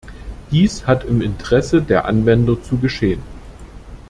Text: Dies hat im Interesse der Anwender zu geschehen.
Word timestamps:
Dies 0.49 0.87
hat 0.87 1.03
im 1.03 1.21
Interesse 1.21 1.79
der 1.83 2.05
Anwender 2.05 2.59
zu 2.63 2.77
geschehen. 2.79 3.21